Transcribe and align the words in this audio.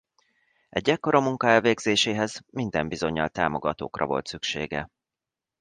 Egy 0.69 0.89
ekkora 0.89 1.19
munka 1.19 1.47
elvégzéséhez 1.47 2.41
minden 2.49 2.87
bizonnyal 2.87 3.29
támogatóra 3.29 4.05
volt 4.05 4.27
szüksége. 4.27 4.89